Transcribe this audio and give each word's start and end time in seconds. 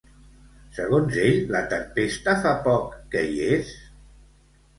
Segons 0.77 1.19
ell, 1.23 1.37
la 1.55 1.61
tempesta 1.73 2.35
fa 2.47 2.55
poc 2.65 2.97
que 3.13 3.23
hi 3.29 3.39
és? 3.59 3.71